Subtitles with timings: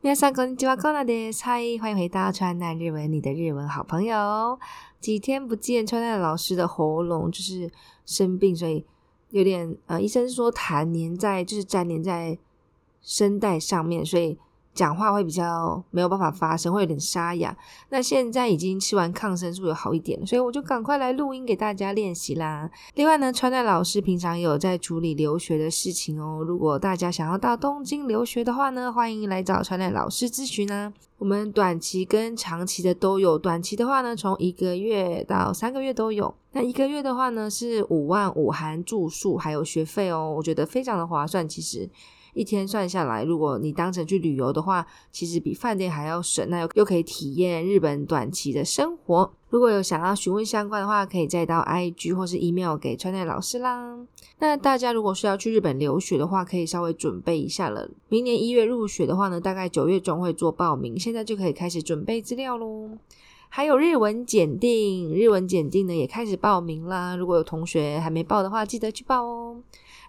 [0.00, 1.42] 皆さんこんにちは、コナです。
[1.42, 4.56] 嗨，欢迎回到川奈日文，你的日文好朋友。
[5.00, 7.68] 几天不见，川奈老师的喉咙就是
[8.06, 8.86] 生病，所以
[9.30, 12.38] 有点呃，医生说痰黏在，就是粘黏在
[13.02, 14.38] 声带上面，所以。
[14.78, 17.56] 讲话会比较没有办法发声，会有点沙哑。
[17.88, 22.70] 那现在已经吃完抗生素，有好一点，所以我就赶快来录音给大家练习啦。
[22.94, 26.44] 另外呢，川奈老师平常也有在处理留学的事情哦。
[26.46, 30.94] 如果大家想要到东京留学的话呢，欢迎来找川奈老师咨询呢。
[31.18, 33.36] 我们短期跟长期的都有。
[33.36, 36.32] 短期的话呢，从一个月到三个月都有。
[36.52, 41.90] 那一个月的话呢，是五万五含住宿还有学费哦，我觉得非常的划算，其实。
[42.38, 46.48] 一天算下来，如果你当成去旅游的话，其实比饭店还要省。
[46.48, 49.32] 那又又可以体验日本短期的生活。
[49.50, 53.98] 如果有想要询问相关的话，可以再到 IG 或是 email 给川奈老师啦。
[54.38, 57.90] 那大家如果是要去日本留学的话，可以稍微准备一下了。
[58.08, 62.90] 明年一月入学的话呢，大概九月中会做报名，现在就可以开始准备资料喽。
[63.48, 67.16] 还有日文检定，日文检定呢也开始报名啦。
[67.16, 69.56] 如果有同学还没报的话，记得去报哦。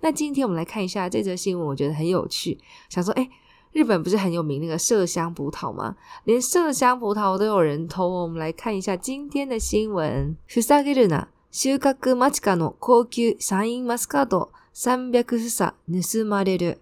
[0.00, 2.58] 那今天我们来看一下这则新闻，我觉得很有趣。
[2.88, 3.30] 想说，诶，
[3.72, 5.96] 日本不是很有名那个麝香葡萄吗？
[6.24, 8.22] 连麝香葡萄都有人偷哦。
[8.22, 10.36] 我们来看一下今天的新闻。
[10.48, 16.78] ふさげるな、収获间近の高级シャインマスカット三百房盗まれる。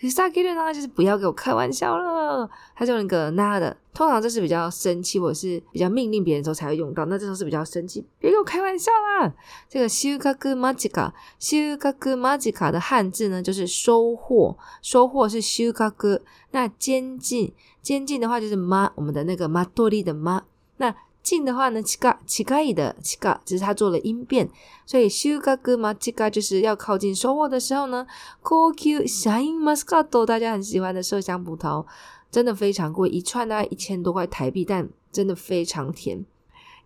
[0.00, 2.48] ふざけるな，就是不要给我开玩笑了。
[2.74, 7.04] 他就那个那的，通常这是比较生气或者是比较命令别人的时候才会用到。
[7.04, 9.30] 那这时候是比较生气，别给我开玩笑啦。
[9.68, 16.22] 这个収获间近，収获间近的汉字呢，就是收获，收获是収获。
[16.52, 20.40] 那间近，间近的话就是ま，我们的那个まとり的ま。
[20.78, 24.48] 那 近的话呢，近近い的近，只是它做了音变，
[24.86, 28.06] 所以収获间近就是要靠近收获的时候呢。
[28.42, 31.84] 高级シャインマスカット，大家很喜欢的麝香葡萄，
[32.30, 36.24] 真的非常贵，一串大概一千多块台币，但真的非常甜，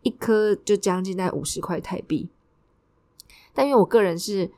[0.02, 2.28] 一颗就将近在五十块台币。
[3.54, 4.50] 但因为我个人是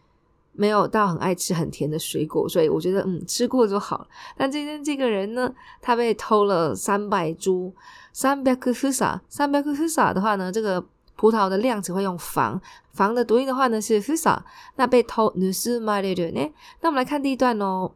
[0.53, 4.09] 没有到很爱吃很甜的水果，所以我觉得嗯，吃过就好了。
[4.37, 7.73] 但今天这个人呢，他被偷了三百株。
[8.19, 10.83] 三百房，三百房的话呢，这个
[11.17, 12.59] 葡萄的量词会用房，
[12.95, 14.43] 房的读音的话呢是房。
[14.77, 15.37] 那被偷盗
[15.79, 16.51] まれる呢？
[16.81, 17.93] 那我们来看第一段哦。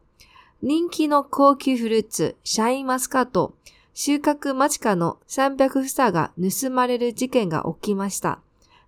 [0.59, 3.53] 人気の高级フルーツシャインマスカット
[3.95, 8.37] 収获间近の三百房が盗まれる事件が起きました。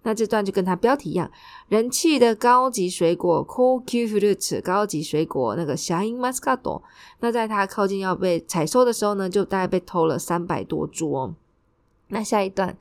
[0.02, 1.30] 那这段就跟它标题一样，
[1.68, 6.82] 人气的高级水果高级 fruits 高级水果那个シャインマスカット，
[7.20, 11.34] 那在它靠近要被采收的时候呢，就大概被偷了三百多株哦。
[12.08, 12.76] 那下一段，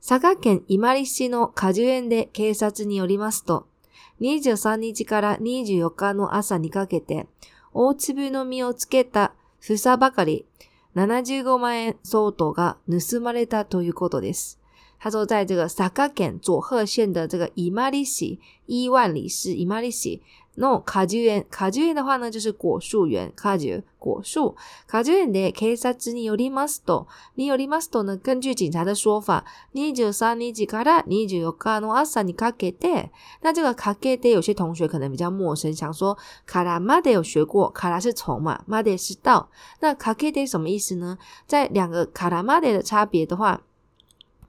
[0.00, 3.66] 佐贺県伊万里市の果树园で警察によりますと、
[4.20, 7.26] 23日から24日の朝にかけて、
[7.74, 10.46] 大粒の実をつけた房ばかり
[10.94, 14.58] 75万円相当が盗まれたということです。
[15.01, 20.19] 他说，在这个佐贺县佐贺县的这个伊万里市伊万里市伊万里市，
[20.55, 24.55] 那果树园果树园的话呢，就是果树园果树果树
[24.89, 29.45] 果树园で警察によりますとによりますと呢，根据警察的说法，
[29.75, 33.11] 23日から24日の朝にかけて，
[33.43, 41.19] 那这个かけて有些同学可能比较陌生，想说からまで有学过，から是从嘛，まで是到，那かけて什么意思呢？
[41.45, 43.61] 在两个からまで的差别的话。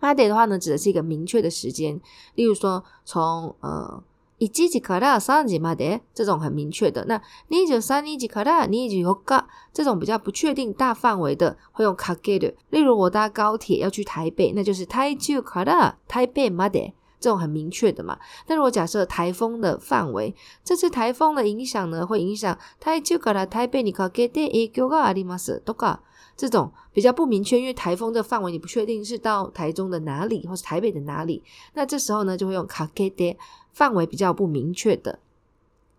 [0.02, 2.00] まで的话呢，指的是一个明确的时间，
[2.34, 4.02] 例如说从呃
[4.38, 7.04] 1时から3时まで这种很明确的。
[7.06, 7.20] 那
[7.50, 12.54] 23日から24日这种比较不确定、大范围的，会用かける。
[12.70, 16.92] 例如我搭高铁要去台北，那就是台中から台北まで，
[17.22, 18.18] 这种很明确的嘛。
[18.46, 26.00] 那如果假设台风的范围，这次台风的影响呢，会影响台中から台北にかけて影响がありますとか。
[26.36, 31.42] 这种比较不明确，因为台风的范围你不确定是到台中的哪里，或是台北的哪里，
[31.74, 33.36] 那这时候呢就会用かけて，
[33.72, 35.18] 范围比较不明确的。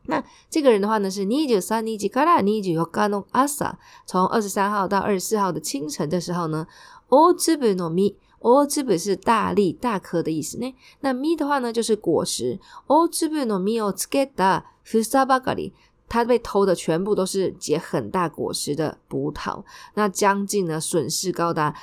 [0.04, 3.76] 那这个人的话呢是23日から24日の朝，
[4.06, 6.66] 从二十三号到二十四号的清晨的时候呢，
[7.10, 10.74] 大粒の実， 大粒是大粒大颗的意思呢。
[11.02, 15.74] 那実的话呢就是果实，大粒の実をつけた房ばかり。
[16.12, 19.64] 他被偷的全部都是结很大果实的葡萄，
[19.94, 21.76] 那将近呢损失高达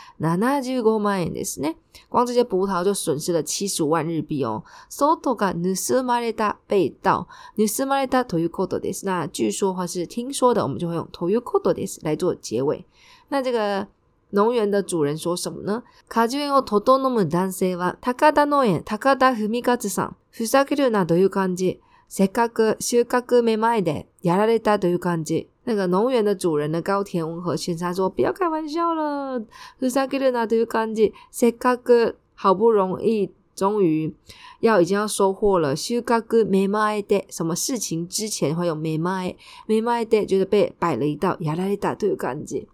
[0.61, 1.77] 七十五万円ですね。
[2.09, 4.65] 光这些葡萄就损失了七十五万日币哦。
[4.89, 9.07] 外が盗まれた被盗，盗まれたということです。
[9.07, 12.85] 那据说或是听说的，我们就会用ということです来做结尾。
[13.29, 13.87] 那这个
[14.33, 15.83] 农园的主人说什么呢？
[16.09, 20.17] 果树园を整む男性は高田农园高田文胜さん。
[20.31, 21.81] ふざけるなという感じ。
[22.09, 25.49] せっかく収获目前でやられたという感じ。
[25.65, 29.43] 那个农园的主人的高田文和先生说：“不要开玩笑了，
[29.79, 31.13] ふざけるなという感じ。
[31.31, 34.15] せっかく好不容易，终于
[34.61, 35.75] 要已经要收获了。
[35.75, 39.35] 収获目前で什么事情之前会有目前，
[39.67, 42.69] 目前で就是被摆了一道，やられたという感じ。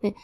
[0.00, 0.14] 对。”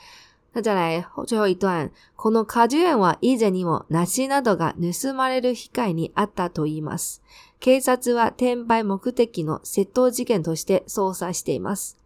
[0.54, 7.22] 那再来最后一段，この果樹園は以前にも梨などが盗まれる被害にあったと言います。
[7.60, 11.98] 警察は転売目的の窃盗事件として捜査しています。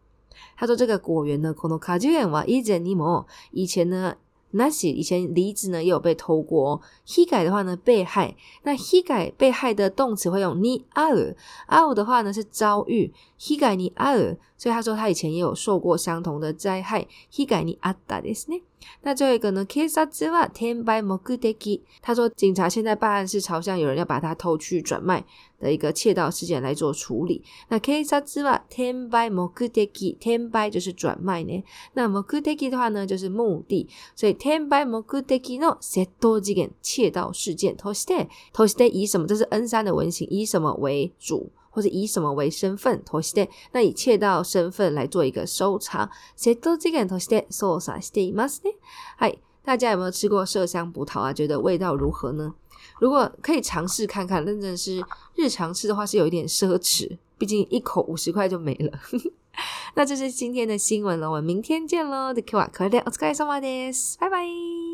[0.55, 4.17] 他说这个果园呢，この果樹園は以前にも以前呢。
[4.54, 6.80] 那些以前梨子呢也有被偷过哦。
[7.06, 8.34] 被害的话呢，被害。
[8.64, 11.34] 那被害被害的动词会用に遭う，
[11.69, 13.12] 遭う的话呢是遭遇。
[13.38, 17.06] 被害に遭う，所以他说他以前也有受过相同的灾害。
[17.30, 18.62] 被害に遭ったですね。
[19.02, 21.82] 那最后一个呢，警察は転売目的。
[22.00, 25.24] 他说警察现在办案是朝向有人要把它偷去转卖
[25.60, 27.42] 的一个窃盗事件来做处理。
[27.69, 31.64] 那警察は転売目的，転売就是转卖呢。
[31.94, 37.76] 那目的的话呢就是目的，所以転売目的の窃盗事件，窃盗事件。
[37.76, 39.26] としてとして以什么？
[39.26, 41.50] 这是 N 三的文型，以什么为主？
[41.76, 43.02] 或者以什么为身份？
[43.04, 46.10] として那以窃盗身份来做一个搜查。
[46.36, 48.76] 窃盗事件として捜查していますね。
[49.16, 51.32] 嗨，大家有没有吃过麝香葡萄啊？
[51.32, 52.54] 觉得味道如何呢？
[52.98, 55.02] 如果可以尝试看看，认真是
[55.34, 58.98] 日常吃的话是有一点奢侈，毕竟一口五十块就没了。
[59.94, 62.32] 那这是今天的新闻了，我们明天见喽。
[62.32, 64.19] で、今日はこれでお疲れ様です。
[64.19, 64.85] 拜拜。